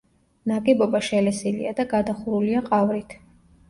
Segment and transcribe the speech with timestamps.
[0.51, 3.21] ნაგებობა შელესილია და გადახურულია ყავრით.